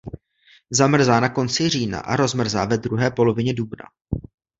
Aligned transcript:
Zamrzá 0.69 1.17
na 1.19 1.29
konci 1.29 1.69
října 1.69 1.99
a 1.99 2.15
rozmrzá 2.15 2.65
ve 2.65 2.77
druhé 2.77 3.11
polovině 3.11 3.53
dubna. 3.53 3.85